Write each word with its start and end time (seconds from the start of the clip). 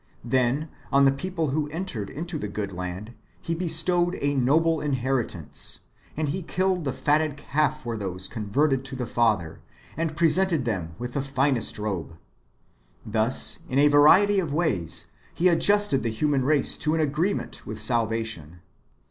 Then, 0.25 0.69
on 0.91 1.05
the 1.05 1.11
people 1.11 1.49
who 1.51 1.67
en 1.69 1.85
tered 1.85 2.09
into 2.09 2.39
the 2.39 2.47
good 2.47 2.73
land 2.73 3.13
He 3.39 3.53
bestowed 3.53 4.15
a 4.19 4.33
noble 4.33 4.81
inheritance; 4.81 5.81
and 6.17 6.29
He 6.29 6.41
killed 6.41 6.85
the 6.85 6.91
fatted 6.91 7.37
calf 7.37 7.83
for 7.83 7.95
those 7.95 8.27
converted 8.27 8.83
to 8.85 8.95
the 8.95 9.05
Father, 9.05 9.61
and 9.95 10.17
presented 10.17 10.65
them 10.65 10.95
with 10.97 11.13
the 11.13 11.21
finest 11.21 11.77
robe.^ 11.77 12.17
Thus, 13.05 13.59
in 13.69 13.77
a 13.77 13.89
variety 13.89 14.39
of 14.39 14.51
ways, 14.51 15.11
He 15.35 15.47
adjusted 15.47 16.01
the 16.01 16.09
human 16.09 16.45
race 16.45 16.77
to 16.77 16.95
an 16.95 16.99
agree 16.99 17.35
ment 17.35 17.67
with 17.67 17.79
salvation. 17.79 18.61